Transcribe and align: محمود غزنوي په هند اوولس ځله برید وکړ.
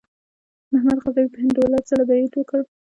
محمود 0.71 0.97
غزنوي 1.03 1.29
په 1.33 1.39
هند 1.43 1.55
اوولس 1.57 1.83
ځله 1.89 2.03
برید 2.11 2.31
وکړ. 2.35 2.61